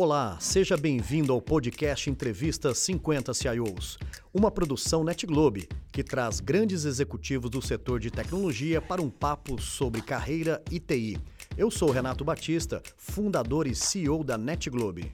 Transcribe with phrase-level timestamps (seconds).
[0.00, 3.98] Olá, seja bem-vindo ao podcast Entrevista 50 CIOs,
[4.32, 10.00] uma produção NetGlobe que traz grandes executivos do setor de tecnologia para um papo sobre
[10.00, 11.18] carreira e TI.
[11.56, 15.12] Eu sou Renato Batista, fundador e CEO da NetGlobe.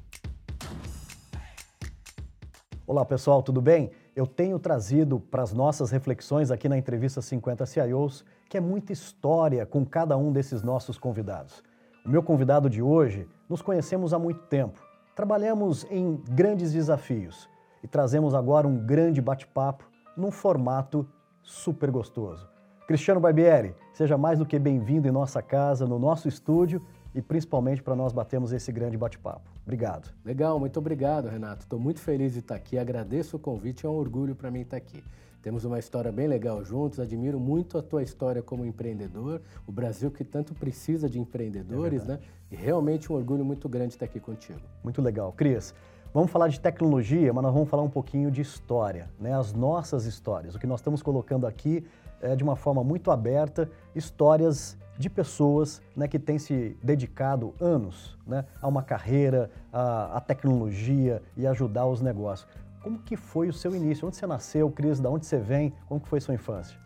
[2.86, 3.90] Olá pessoal, tudo bem?
[4.14, 8.92] Eu tenho trazido para as nossas reflexões aqui na Entrevista 50 CIOs, que é muita
[8.92, 11.62] história com cada um desses nossos convidados.
[12.04, 14.80] O meu convidado de hoje, nos conhecemos há muito tempo,
[15.14, 17.48] trabalhamos em grandes desafios
[17.82, 19.84] e trazemos agora um grande bate-papo
[20.16, 21.06] num formato
[21.42, 22.48] super gostoso.
[22.86, 27.82] Cristiano Barbieri, seja mais do que bem-vindo em nossa casa, no nosso estúdio e principalmente
[27.82, 29.48] para nós batermos esse grande bate-papo.
[29.62, 30.12] Obrigado.
[30.24, 31.62] Legal, muito obrigado, Renato.
[31.62, 34.76] Estou muito feliz de estar aqui, agradeço o convite, é um orgulho para mim estar
[34.76, 35.02] aqui.
[35.44, 36.98] Temos uma história bem legal juntos.
[36.98, 39.42] Admiro muito a tua história como empreendedor.
[39.66, 42.18] O Brasil que tanto precisa de empreendedores, é né?
[42.50, 44.58] E realmente um orgulho muito grande estar aqui contigo.
[44.82, 45.34] Muito legal.
[45.34, 45.74] Cris,
[46.14, 49.34] vamos falar de tecnologia, mas nós vamos falar um pouquinho de história, né?
[49.34, 50.54] As nossas histórias.
[50.54, 51.84] O que nós estamos colocando aqui
[52.22, 58.16] é de uma forma muito aberta, histórias de pessoas né, que têm se dedicado anos
[58.26, 62.48] né, a uma carreira, a, a tecnologia e ajudar os negócios.
[62.84, 64.06] Como que foi o seu início?
[64.06, 65.00] Onde você nasceu, Cris?
[65.00, 65.72] De onde você vem?
[65.88, 66.78] Como que foi sua infância?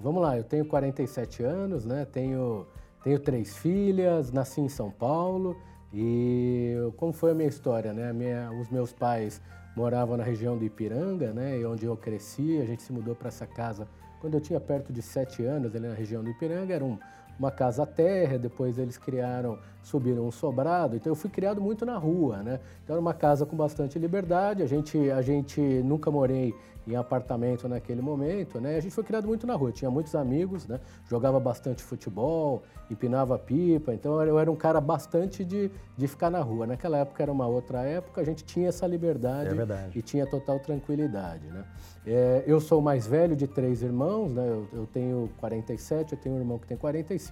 [0.00, 2.04] Vamos lá, eu tenho 47 anos, né?
[2.04, 2.66] Tenho,
[3.04, 5.56] tenho três filhas, nasci em São Paulo
[5.92, 8.12] e como foi a minha história, né?
[8.12, 9.40] Minha, os meus pais
[9.76, 11.60] moravam na região do Ipiranga, né?
[11.60, 13.86] E onde eu cresci, a gente se mudou para essa casa
[14.20, 16.98] quando eu tinha perto de sete anos, ali na região do Ipiranga, era um,
[17.38, 21.96] uma casa terra, depois eles criaram, subiram um sobrado, então eu fui criado muito na
[21.96, 22.60] rua, né?
[22.82, 26.54] Então era uma casa com bastante liberdade, a gente, a gente nunca morei
[26.86, 28.76] em apartamento naquele momento, né?
[28.76, 30.80] A gente foi criado muito na rua, tinha muitos amigos, né?
[31.08, 36.40] Jogava bastante futebol, empinava pipa, então eu era um cara bastante de, de ficar na
[36.40, 36.66] rua.
[36.66, 40.58] Naquela época era uma outra época, a gente tinha essa liberdade é e tinha total
[40.60, 41.64] tranquilidade, né?
[42.06, 44.46] É, eu sou o mais velho de três irmãos, né?
[44.46, 47.23] Eu, eu, tenho 47, eu tenho um irmão que tem 45,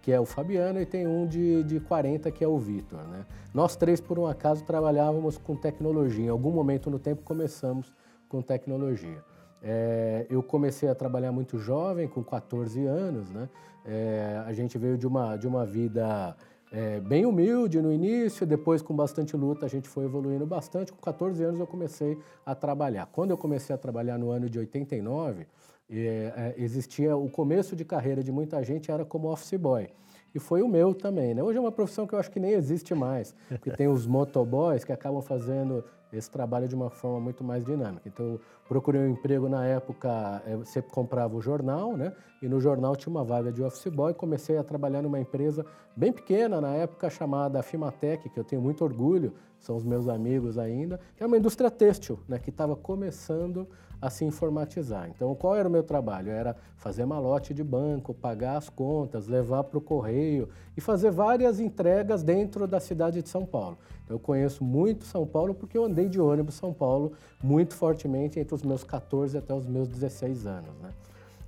[0.00, 3.26] que é o Fabiano, e tem um de, de 40, que é o Vitor, né?
[3.52, 6.26] Nós três, por um acaso, trabalhávamos com tecnologia.
[6.26, 7.92] Em algum momento no tempo começamos
[8.28, 9.22] com tecnologia.
[9.62, 13.48] É, eu comecei a trabalhar muito jovem, com 14 anos, né?
[13.84, 16.36] É, a gente veio de uma, de uma vida
[16.70, 20.92] é, bem humilde no início, depois com bastante luta a gente foi evoluindo bastante.
[20.92, 23.06] Com 14 anos eu comecei a trabalhar.
[23.06, 25.46] Quando eu comecei a trabalhar no ano de 89,
[25.90, 29.88] é, é, existia o começo de carreira de muita gente era como office boy.
[30.34, 31.34] E foi o meu também.
[31.34, 31.42] Né?
[31.42, 34.84] Hoje é uma profissão que eu acho que nem existe mais, porque tem os motoboys
[34.84, 35.82] que acabam fazendo
[36.12, 38.02] esse trabalho de uma forma muito mais dinâmica.
[38.06, 42.12] Então, eu procurei um emprego na época, é, você comprava o jornal, né?
[42.40, 44.14] E no jornal tinha uma vaga de office boy.
[44.14, 48.84] Comecei a trabalhar numa empresa bem pequena na época chamada Fimatec, que eu tenho muito
[48.84, 52.38] orgulho, são os meus amigos ainda, que é uma indústria têxtil, né?
[52.38, 53.68] Que estava começando
[54.00, 55.08] a se informatizar.
[55.08, 56.30] Então, qual era o meu trabalho?
[56.30, 61.58] Era fazer malote de banco, pagar as contas, levar para o correio e fazer várias
[61.58, 63.76] entregas dentro da cidade de São Paulo.
[64.04, 68.38] Então, eu conheço muito São Paulo porque eu andei de ônibus São Paulo muito fortemente
[68.38, 70.78] entre os meus 14 até os meus 16 anos.
[70.80, 70.90] Né?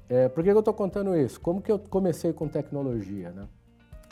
[0.09, 1.41] É, por que eu estou contando isso?
[1.41, 3.31] Como que eu comecei com tecnologia?
[3.31, 3.47] Né?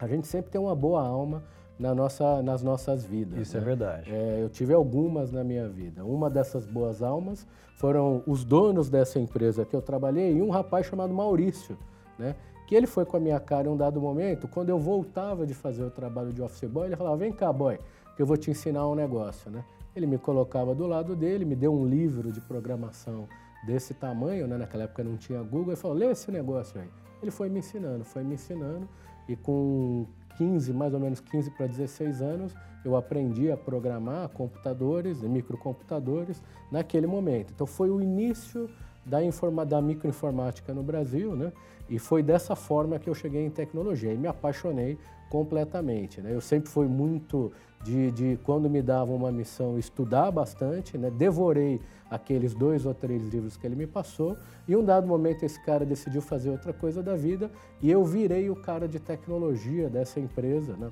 [0.00, 1.42] A gente sempre tem uma boa alma
[1.78, 3.38] na nossa, nas nossas vidas.
[3.38, 3.64] Isso é né?
[3.64, 4.10] é verdade.
[4.12, 6.04] É, eu tive algumas na minha vida.
[6.04, 7.46] Uma dessas boas almas
[7.76, 11.78] foram os donos dessa empresa que eu trabalhei e um rapaz chamado Maurício,
[12.18, 12.34] né?
[12.66, 15.54] Que ele foi com a minha cara em um dado momento, quando eu voltava de
[15.54, 17.78] fazer o trabalho de office boy, ele falava: "Vem cá, boy,
[18.14, 19.64] que eu vou te ensinar um negócio", né?
[19.96, 23.26] Ele me colocava do lado dele, me deu um livro de programação
[23.64, 24.58] desse tamanho, né?
[24.58, 26.88] Naquela época não tinha Google, e falou: "Lê esse negócio aí".
[27.22, 28.88] Ele foi me ensinando, foi me ensinando
[29.28, 30.06] e com
[30.36, 37.06] 15, mais ou menos 15 para 16 anos, eu aprendi a programar computadores, microcomputadores, naquele
[37.06, 37.52] momento.
[37.54, 38.68] Então foi o início
[39.04, 39.18] da,
[39.64, 41.52] da microinformática no Brasil, né?
[41.88, 44.98] E foi dessa forma que eu cheguei em tecnologia e me apaixonei
[45.30, 46.20] completamente.
[46.20, 46.34] Né?
[46.34, 51.10] Eu sempre fui muito de, de, quando me davam uma missão, estudar bastante, né?
[51.10, 51.80] devorei
[52.10, 54.36] aqueles dois ou três livros que ele me passou
[54.66, 57.50] e um dado momento esse cara decidiu fazer outra coisa da vida
[57.80, 60.90] e eu virei o cara de tecnologia dessa empresa, né?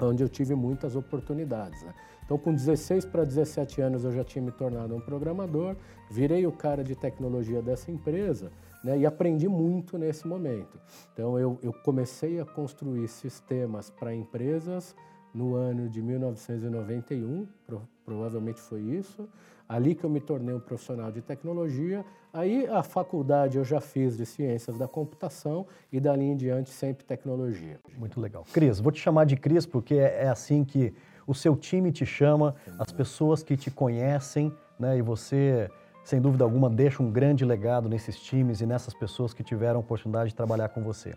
[0.00, 1.82] onde eu tive muitas oportunidades.
[1.82, 1.94] Né?
[2.24, 5.76] Então, com 16 para 17 anos, eu já tinha me tornado um programador,
[6.10, 8.50] virei o cara de tecnologia dessa empresa
[8.82, 10.78] né, e aprendi muito nesse momento.
[11.12, 14.94] Então, eu, eu comecei a construir sistemas para empresas
[15.34, 19.28] no ano de 1991, pro, provavelmente foi isso.
[19.68, 22.04] Ali que eu me tornei um profissional de tecnologia.
[22.32, 27.04] Aí a faculdade eu já fiz de ciências da computação e dali em diante sempre
[27.04, 27.78] tecnologia.
[27.96, 28.44] Muito legal.
[28.52, 30.92] Cris, vou te chamar de Cris porque é, é assim que
[31.24, 34.98] o seu time te chama, as pessoas que te conhecem, né?
[34.98, 35.70] E você,
[36.04, 39.80] sem dúvida alguma, deixa um grande legado nesses times e nessas pessoas que tiveram a
[39.80, 41.14] oportunidade de trabalhar com você.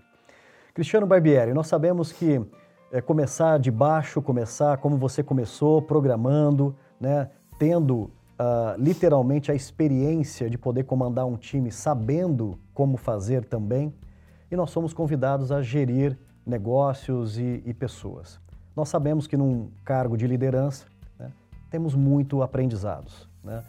[0.73, 2.41] Cristiano Barbieri, nós sabemos que
[2.91, 7.29] é, começar de baixo, começar como você começou, programando, né?
[7.57, 13.93] Tendo uh, literalmente a experiência de poder comandar um time sabendo como fazer também.
[14.51, 18.39] E nós somos convidados a gerir negócios e, e pessoas.
[18.75, 20.85] Nós sabemos que num cargo de liderança
[21.17, 21.31] né,
[21.69, 23.27] temos muito aprendizados.
[23.43, 23.63] Né?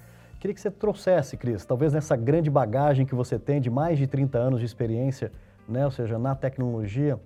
[0.44, 4.06] Queria que você trouxesse, Cris, talvez nessa grande bagagem que você tem de mais de
[4.06, 5.32] 30 anos de experiência,
[5.66, 7.18] né, ou seja, na tecnologia,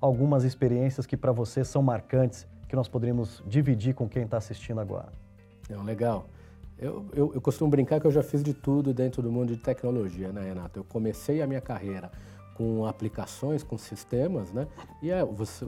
[0.00, 4.80] algumas experiências que para você são marcantes, que nós poderíamos dividir com quem está assistindo
[4.80, 5.12] agora.
[5.70, 6.26] É, legal.
[6.76, 9.62] Eu, eu, eu, costumo brincar que eu já fiz de tudo dentro do mundo de
[9.62, 10.80] tecnologia, né, Renato?
[10.80, 12.10] Eu comecei a minha carreira
[12.54, 14.66] com aplicações, com sistemas, né?
[15.02, 15.66] E é, você,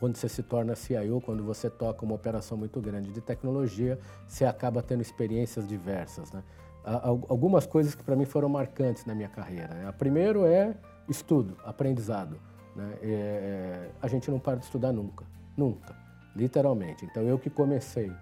[0.00, 4.44] quando você se torna CIO, quando você toca uma operação muito grande de tecnologia, você
[4.44, 6.42] acaba tendo experiências diversas, né?
[6.84, 9.68] Algumas coisas que para mim foram marcantes na minha carreira.
[9.68, 9.88] Né?
[9.88, 10.76] A primeiro é
[11.08, 12.38] estudo, aprendizado.
[12.76, 12.98] Né?
[13.00, 15.24] É, a gente não para de estudar nunca,
[15.56, 15.96] nunca,
[16.36, 17.06] literalmente.
[17.06, 18.12] Então eu que comecei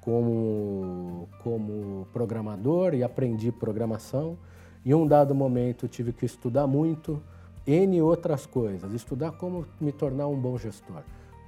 [0.00, 4.38] como, como programador e aprendi programação.
[4.86, 7.22] Em um dado momento tive que estudar muito
[7.68, 11.02] N outras coisas, estudar como me tornar um bom gestor,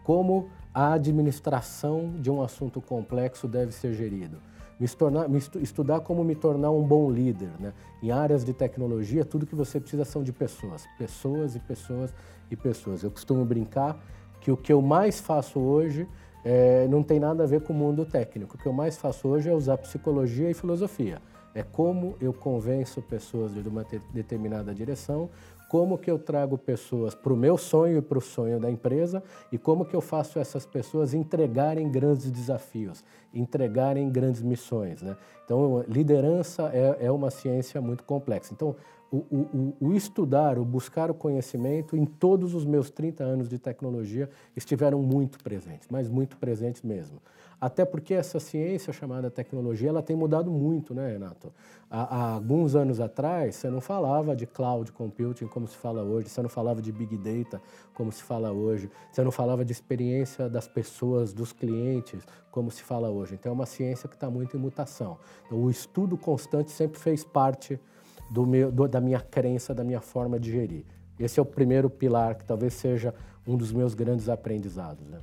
[0.05, 4.37] como a administração de um assunto complexo deve ser gerido,
[4.79, 7.49] me, tornar, me estudar como me tornar um bom líder.
[7.59, 7.73] Né?
[8.03, 12.15] Em áreas de tecnologia, tudo que você precisa são de pessoas, pessoas e pessoas
[12.51, 13.03] e pessoas.
[13.03, 13.99] Eu costumo brincar
[14.43, 16.07] que o que eu mais faço hoje
[16.45, 18.57] é, não tem nada a ver com o mundo técnico.
[18.57, 21.23] O que eu mais faço hoje é usar psicologia e filosofia.
[21.55, 25.29] É como eu convenço pessoas de uma determinada direção,
[25.71, 29.23] como que eu trago pessoas para o meu sonho e para o sonho da empresa
[29.53, 35.01] e como que eu faço essas pessoas entregarem grandes desafios, entregarem grandes missões.
[35.01, 35.17] Né?
[35.45, 38.53] Então, liderança é, é uma ciência muito complexa.
[38.53, 38.75] Então,
[39.11, 43.59] o, o, o, estudar, o buscar o conhecimento, em todos os meus 30 anos de
[43.59, 47.21] tecnologia, estiveram muito presentes, mas muito presentes mesmo.
[47.61, 51.53] Até porque essa ciência chamada tecnologia, ela tem mudado muito, né, Renato?
[51.91, 56.29] Há, há alguns anos atrás, você não falava de cloud computing como se fala hoje,
[56.31, 57.61] você não falava de big data
[57.93, 62.83] como se fala hoje, você não falava de experiência das pessoas, dos clientes, como se
[62.83, 63.35] fala hoje.
[63.35, 65.19] Então, é uma ciência que está muito em mutação.
[65.45, 67.79] Então, o estudo constante sempre fez parte
[68.31, 70.85] do meu, do, da minha crença, da minha forma de gerir.
[71.19, 73.15] Esse é o primeiro pilar que talvez seja
[73.47, 75.07] um dos meus grandes aprendizados.
[75.09, 75.19] Né?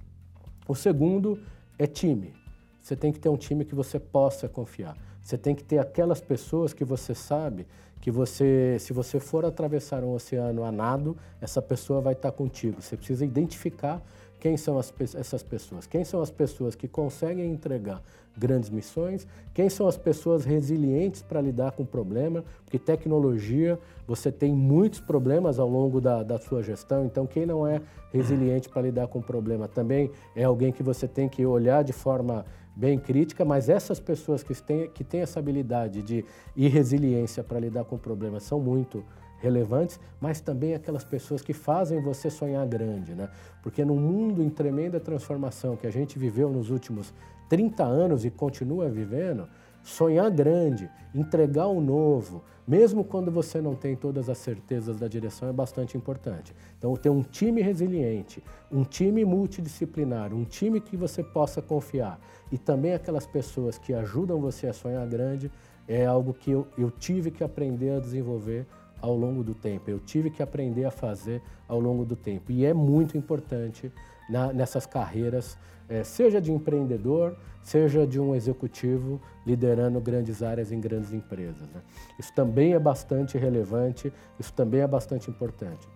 [0.68, 1.40] O segundo
[1.80, 2.34] é time.
[2.82, 4.96] Você tem que ter um time que você possa confiar.
[5.22, 7.66] Você tem que ter aquelas pessoas que você sabe
[8.00, 12.82] que você, se você for atravessar um oceano a nado, essa pessoa vai estar contigo.
[12.82, 14.02] Você precisa identificar
[14.40, 15.88] quem são as, essas pessoas?
[15.88, 18.02] Quem são as pessoas que conseguem entregar
[18.38, 19.28] grandes missões?
[19.54, 22.44] Quem são as pessoas resilientes para lidar com o problema?
[22.64, 27.66] Porque tecnologia, você tem muitos problemas ao longo da, da sua gestão, então quem não
[27.66, 27.82] é
[28.14, 31.94] resiliente para lidar com o problema também é alguém que você tem que olhar de
[31.94, 32.46] forma
[32.76, 36.24] bem crítica, mas essas pessoas que têm, que têm essa habilidade de
[36.56, 39.04] ir resiliência para lidar com o problema são muito
[39.40, 43.30] relevantes, mas também aquelas pessoas que fazem você sonhar grande, né?
[43.62, 47.14] Porque no mundo em tremenda transformação que a gente viveu nos últimos
[47.50, 49.48] 30 anos e continua vivendo,
[49.84, 55.48] sonhar grande, entregar o novo, mesmo quando você não tem todas as certezas da direção,
[55.48, 56.54] é bastante importante.
[56.78, 62.20] Então, ter um time resiliente, um time multidisciplinar, um time que você possa confiar
[62.52, 65.50] e também aquelas pessoas que ajudam você a sonhar grande,
[65.88, 68.68] é algo que eu, eu tive que aprender a desenvolver
[69.02, 69.90] ao longo do tempo.
[69.90, 72.52] Eu tive que aprender a fazer ao longo do tempo.
[72.52, 73.92] E é muito importante
[74.30, 75.58] na, nessas carreiras,
[75.90, 81.68] é, seja de empreendedor, seja de um executivo liderando grandes áreas em grandes empresas.
[81.70, 81.82] Né?
[82.20, 85.88] Isso também é bastante relevante, isso também é bastante importante.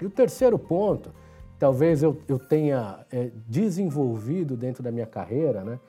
[0.00, 1.12] E o terceiro ponto,
[1.58, 5.80] talvez eu, eu tenha é, desenvolvido dentro da minha carreira, né?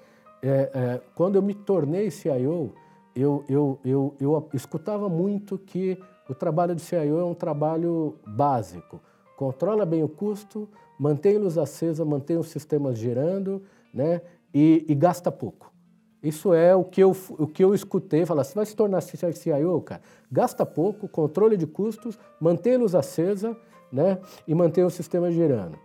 [0.43, 2.73] É, é, quando eu me tornei CIO,
[3.15, 9.01] eu, eu, eu, eu escutava muito que o trabalho do CIO é um trabalho básico.
[9.35, 13.61] Controla bem o custo, mantém luz acesa, mantém os sistemas girando
[13.93, 14.21] né,
[14.53, 15.71] e, e, gasta pouco.
[16.23, 18.25] Isso é o que eu, o que eu escutei.
[18.25, 20.01] Falar, você vai se tornar CIO, cara?
[20.31, 23.57] Gasta pouco, controle de custos, mantém luz acesa
[23.91, 25.77] né, e mantém o sistema girando.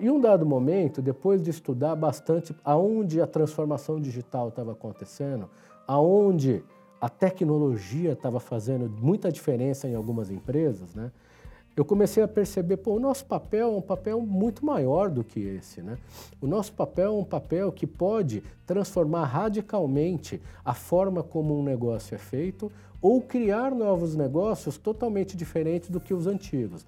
[0.00, 5.48] Em um dado momento, depois de estudar bastante aonde a transformação digital estava acontecendo,
[5.86, 6.64] aonde
[7.00, 11.10] a tecnologia estava fazendo muita diferença em algumas empresas, né?
[11.78, 15.38] eu comecei a perceber, pô, o nosso papel é um papel muito maior do que
[15.38, 15.96] esse, né?
[16.40, 22.16] O nosso papel é um papel que pode transformar radicalmente a forma como um negócio
[22.16, 26.84] é feito ou criar novos negócios totalmente diferentes do que os antigos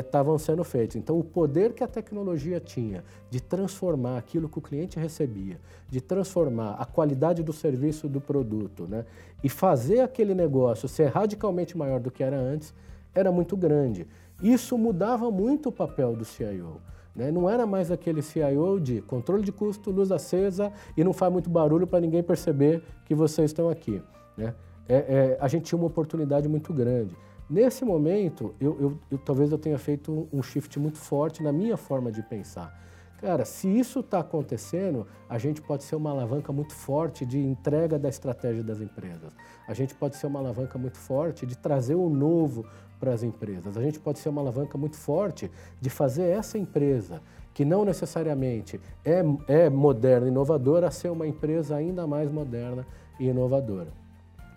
[0.00, 0.96] estavam é, sendo feitos.
[0.96, 6.00] Então, o poder que a tecnologia tinha de transformar aquilo que o cliente recebia, de
[6.00, 9.04] transformar a qualidade do serviço do produto, né,
[9.42, 12.74] e fazer aquele negócio ser radicalmente maior do que era antes,
[13.14, 14.06] era muito grande.
[14.42, 16.80] Isso mudava muito o papel do CIO.
[17.14, 17.30] Né?
[17.30, 21.48] Não era mais aquele CIO de controle de custo, luz acesa e não faz muito
[21.48, 24.02] barulho para ninguém perceber que vocês estão aqui.
[24.36, 24.54] Né?
[24.88, 27.14] É, é, a gente tinha uma oportunidade muito grande.
[27.52, 31.76] Nesse momento, eu, eu, eu, talvez eu tenha feito um shift muito forte na minha
[31.76, 32.74] forma de pensar.
[33.20, 37.98] Cara, se isso está acontecendo, a gente pode ser uma alavanca muito forte de entrega
[37.98, 39.34] da estratégia das empresas.
[39.68, 42.64] A gente pode ser uma alavanca muito forte de trazer o novo
[42.98, 43.76] para as empresas.
[43.76, 47.20] A gente pode ser uma alavanca muito forte de fazer essa empresa,
[47.52, 52.86] que não necessariamente é, é moderna e inovadora, ser uma empresa ainda mais moderna
[53.20, 53.92] e inovadora.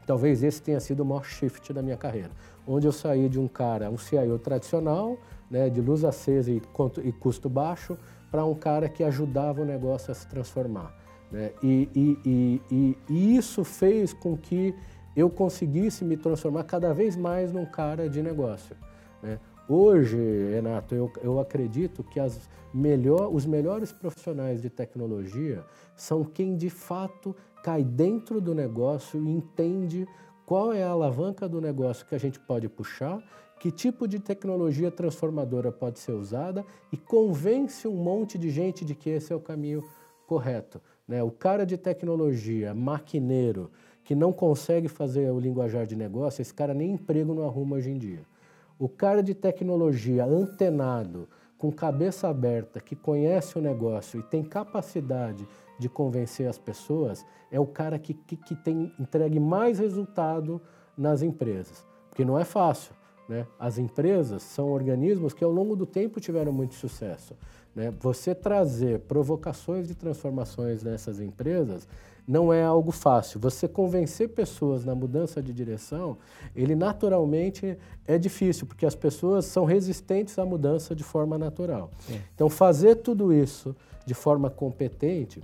[0.05, 2.31] Talvez esse tenha sido o maior shift da minha carreira
[2.67, 5.17] onde eu saí de um cara, um CIO tradicional,
[5.49, 6.61] né, de luz acesa e,
[7.03, 7.97] e custo baixo,
[8.31, 10.93] para um cara que ajudava o negócio a se transformar.
[11.31, 11.51] Né?
[11.61, 14.73] E, e, e, isso fez com que
[15.15, 18.75] eu conseguisse me transformar cada vez mais num cara de negócio.
[19.21, 19.39] Né?
[19.67, 20.17] Hoje,
[20.51, 25.63] Renato, eu, eu acredito que as melhor, os melhores profissionais de tecnologia
[25.95, 30.05] são quem de fato cai dentro do negócio e entende
[30.45, 33.23] qual é a alavanca do negócio que a gente pode puxar,
[33.59, 38.93] que tipo de tecnologia transformadora pode ser usada e convence um monte de gente de
[38.93, 39.83] que esse é o caminho
[40.27, 40.79] correto.
[41.07, 41.23] Né?
[41.23, 43.71] O cara de tecnologia, maquineiro,
[44.03, 47.89] que não consegue fazer o linguajar de negócio, esse cara nem emprego não arruma hoje
[47.89, 48.34] em dia.
[48.77, 55.47] O cara de tecnologia antenado, com cabeça aberta, que conhece o negócio e tem capacidade
[55.79, 60.61] de convencer as pessoas é o cara que, que, que tem entregue mais resultado
[60.97, 61.85] nas empresas.
[62.09, 62.93] Porque não é fácil.
[63.27, 63.47] Né?
[63.59, 67.35] As empresas são organismos que ao longo do tempo tiveram muito sucesso.
[67.75, 67.93] Né?
[67.99, 71.87] Você trazer provocações de transformações nessas empresas
[72.27, 73.39] não é algo fácil.
[73.39, 76.17] Você convencer pessoas na mudança de direção,
[76.55, 77.77] ele naturalmente
[78.07, 81.91] é difícil, porque as pessoas são resistentes à mudança de forma natural.
[81.99, 82.19] Sim.
[82.33, 85.43] Então, fazer tudo isso de forma competente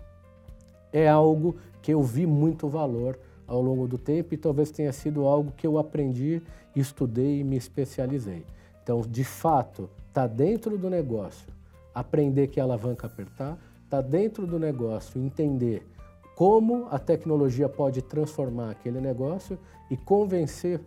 [0.91, 3.17] é algo que eu vi muito valor
[3.51, 6.41] ao longo do tempo e talvez tenha sido algo que eu aprendi,
[6.74, 8.46] estudei e me especializei.
[8.81, 11.51] Então, de fato, está dentro do negócio
[11.93, 15.86] aprender que alavanca apertar, está dentro do negócio entender
[16.34, 20.79] como a tecnologia pode transformar aquele negócio e convencer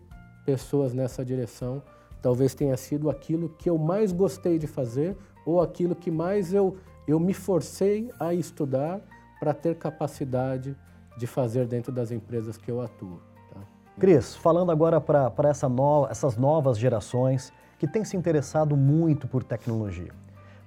[0.47, 1.83] pessoas nessa direção,
[2.23, 6.79] talvez tenha sido aquilo que eu mais gostei de fazer ou aquilo que mais eu,
[7.07, 9.03] eu me forcei a estudar
[9.39, 10.75] para ter capacidade
[11.17, 13.21] de fazer dentro das empresas que eu atuo.
[13.53, 13.61] Tá?
[13.99, 15.31] Cris, falando agora para
[15.71, 20.13] no, essas novas gerações que têm se interessado muito por tecnologia,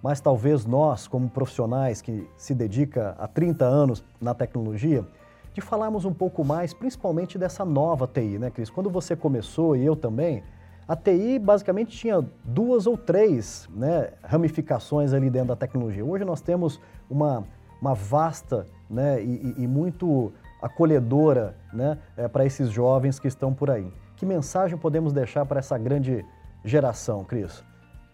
[0.01, 5.05] mas talvez nós, como profissionais que se dedica há 30 anos na tecnologia,
[5.53, 8.69] de falarmos um pouco mais, principalmente dessa nova TI, né, Cris?
[8.69, 10.43] Quando você começou e eu também,
[10.87, 16.05] a TI basicamente tinha duas ou três né, ramificações ali dentro da tecnologia.
[16.05, 17.43] Hoje nós temos uma
[17.81, 23.69] uma vasta né, e, e muito acolhedora né, é, para esses jovens que estão por
[23.69, 23.91] aí.
[24.15, 26.25] Que mensagem podemos deixar para essa grande
[26.63, 27.63] geração, Cris?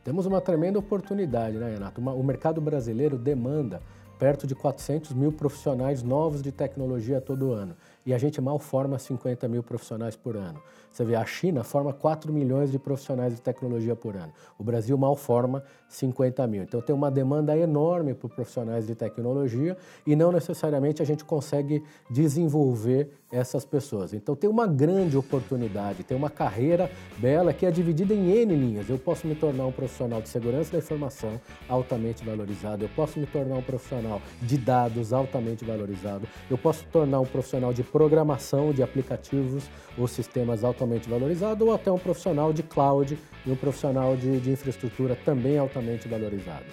[0.04, 2.02] Temos uma tremenda oportunidade, né, Renato?
[2.02, 3.82] Uma, o mercado brasileiro demanda
[4.20, 7.76] perto de 400 mil profissionais novos de tecnologia todo ano.
[8.06, 10.62] E a gente mal forma 50 mil profissionais por ano.
[10.92, 14.32] Você vê, a China forma 4 milhões de profissionais de tecnologia por ano.
[14.60, 16.64] O Brasil mal forma 50 mil.
[16.64, 21.84] Então tem uma demanda enorme por profissionais de tecnologia e não necessariamente a gente consegue
[22.12, 24.14] desenvolver essas pessoas.
[24.14, 28.88] Então tem uma grande oportunidade, tem uma carreira bela que é dividida em N linhas.
[28.88, 33.26] Eu posso me tornar um profissional de segurança da informação altamente valorizado, eu posso me
[33.26, 38.84] tornar um profissional de dados altamente valorizado, eu posso tornar um profissional de programação de
[38.84, 39.64] aplicativos
[39.98, 44.40] ou sistemas altamente altamente valorizado, ou até um profissional de cloud e um profissional de,
[44.40, 46.66] de infraestrutura também altamente valorizado.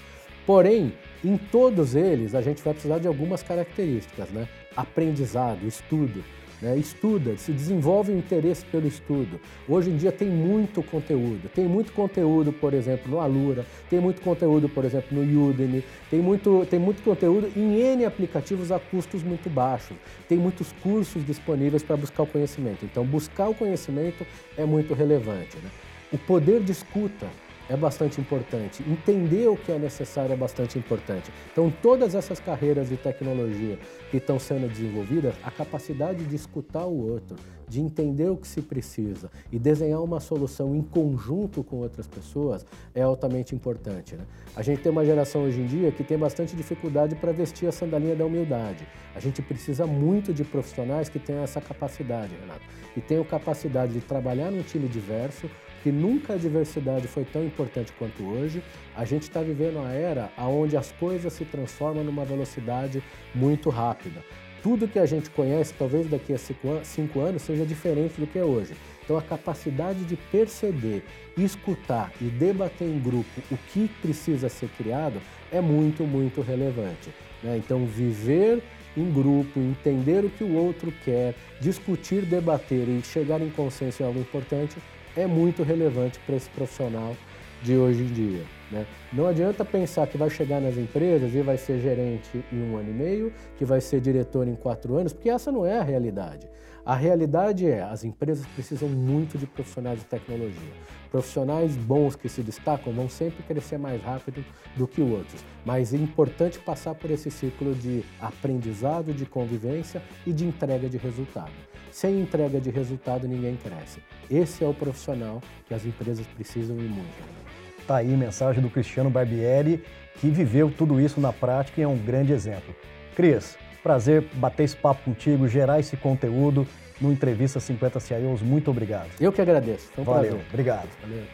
[0.47, 4.49] Porém, em todos eles, a gente vai precisar de algumas características, né?
[4.75, 6.25] Aprendizado, estudo,
[6.61, 6.76] né?
[6.76, 9.40] estuda, se desenvolve o interesse pelo estudo.
[9.69, 11.49] Hoje em dia tem muito conteúdo.
[11.55, 16.21] Tem muito conteúdo, por exemplo, no Alura, tem muito conteúdo, por exemplo, no Udemy, tem
[16.21, 19.97] muito, tem muito conteúdo em N aplicativos a custos muito baixos.
[20.29, 22.85] Tem muitos cursos disponíveis para buscar o conhecimento.
[22.85, 24.26] Então, buscar o conhecimento
[24.57, 25.57] é muito relevante.
[25.57, 25.71] Né?
[26.12, 27.26] O poder de escuta
[27.71, 28.83] é bastante importante.
[28.83, 31.31] Entender o que é necessário é bastante importante.
[31.53, 33.79] Então, todas essas carreiras de tecnologia
[34.11, 37.37] que estão sendo desenvolvidas, a capacidade de escutar o outro,
[37.71, 42.67] de entender o que se precisa e desenhar uma solução em conjunto com outras pessoas
[42.93, 44.17] é altamente importante.
[44.17, 44.25] Né?
[44.57, 47.73] A gente tem uma geração hoje em dia que tem bastante dificuldade para vestir a
[47.73, 48.85] sandalinha da humildade.
[49.15, 52.62] A gente precisa muito de profissionais que tenham essa capacidade, Renato,
[52.97, 55.49] e tenham capacidade de trabalhar num time diverso,
[55.85, 58.65] que nunca a diversidade foi tão importante quanto hoje.
[58.97, 63.00] A gente está vivendo uma era onde as coisas se transformam numa velocidade
[63.33, 64.25] muito rápida.
[64.62, 68.45] Tudo que a gente conhece, talvez daqui a cinco anos, seja diferente do que é
[68.45, 68.75] hoje.
[69.02, 71.02] Então, a capacidade de perceber,
[71.37, 77.11] escutar e debater em grupo o que precisa ser criado é muito, muito relevante.
[77.43, 77.57] Né?
[77.57, 78.62] Então, viver
[78.97, 84.07] em grupo, entender o que o outro quer, discutir, debater e chegar em consenso em
[84.07, 84.76] algo importante
[85.17, 87.17] é muito relevante para esse profissional
[87.62, 88.60] de hoje em dia.
[88.71, 88.87] Né?
[89.12, 92.91] Não adianta pensar que vai chegar nas empresas e vai ser gerente em um ano
[92.91, 96.49] e meio, que vai ser diretor em quatro anos, porque essa não é a realidade.
[96.85, 100.73] A realidade é, as empresas precisam muito de profissionais de tecnologia.
[101.11, 104.45] Profissionais bons que se destacam vão sempre crescer mais rápido
[104.77, 110.33] do que outros, mas é importante passar por esse ciclo de aprendizado, de convivência e
[110.33, 111.53] de entrega de resultado.
[111.93, 114.00] Sem entrega de resultado, ninguém cresce.
[114.31, 117.50] Esse é o profissional que as empresas precisam e muito.
[117.90, 119.82] Tá aí mensagem do Cristiano Barbieri,
[120.20, 122.73] que viveu tudo isso na prática e é um grande exemplo.
[123.16, 126.64] Cris, prazer bater esse papo contigo, gerar esse conteúdo
[127.00, 128.42] no Entrevista 50 CIOs.
[128.42, 129.11] Muito obrigado.
[129.20, 129.90] Eu que agradeço.
[129.92, 130.47] Foi um Valeu, prazer.
[130.50, 130.88] obrigado.
[131.02, 131.25] Valeu.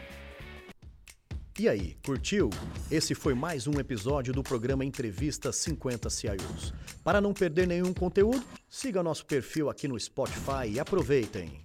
[1.59, 2.49] E aí, curtiu?
[2.89, 6.73] Esse foi mais um episódio do programa Entrevista 50 CIOs.
[7.03, 11.61] Para não perder nenhum conteúdo, siga nosso perfil aqui no Spotify e aproveitem.